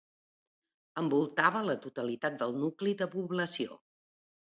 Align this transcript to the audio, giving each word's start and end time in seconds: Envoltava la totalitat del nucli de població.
Envoltava 1.01 1.61
la 1.67 1.75
totalitat 1.83 2.39
del 2.39 2.57
nucli 2.63 2.95
de 3.03 3.09
població. 3.17 3.79